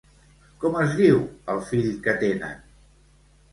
Com 0.63 0.77
es 0.83 0.95
diu 1.01 1.19
el 1.55 1.63
fill 1.73 1.93
que 2.09 2.17
tenen? 2.27 2.59